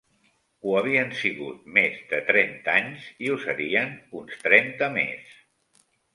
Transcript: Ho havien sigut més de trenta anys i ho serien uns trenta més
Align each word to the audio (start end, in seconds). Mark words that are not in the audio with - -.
Ho 0.69 0.71
havien 0.77 1.11
sigut 1.19 1.67
més 1.75 1.99
de 2.13 2.21
trenta 2.31 2.75
anys 2.81 3.05
i 3.27 3.31
ho 3.35 3.39
serien 3.45 3.95
uns 4.23 4.43
trenta 4.49 4.91
més 4.99 5.39